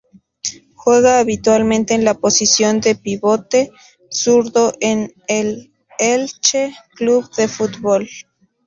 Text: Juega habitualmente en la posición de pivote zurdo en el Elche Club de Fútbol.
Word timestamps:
Juega 0.73 1.19
habitualmente 1.19 1.93
en 1.93 2.03
la 2.03 2.15
posición 2.15 2.81
de 2.81 2.95
pivote 2.95 3.71
zurdo 4.09 4.73
en 4.79 5.13
el 5.27 5.71
Elche 5.99 6.73
Club 6.95 7.29
de 7.35 7.47
Fútbol. 7.47 8.09